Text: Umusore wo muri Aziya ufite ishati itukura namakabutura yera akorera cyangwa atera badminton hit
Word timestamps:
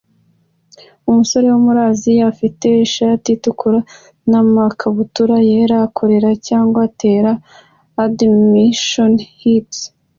Umusore 1.09 1.45
wo 1.53 1.59
muri 1.65 1.79
Aziya 1.89 2.23
ufite 2.33 2.65
ishati 2.85 3.27
itukura 3.33 3.79
namakabutura 4.29 5.35
yera 5.49 5.77
akorera 5.87 6.29
cyangwa 6.47 6.79
atera 6.87 7.31
badminton 7.95 9.13
hit 9.39 9.71